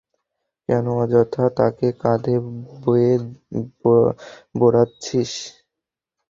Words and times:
কেন 0.69 0.85
অযথা 1.01 1.45
তাকে 1.57 1.87
কাধে 2.01 2.35
বয়ে 2.83 3.13
বোড়াচ্ছিস? 4.59 5.31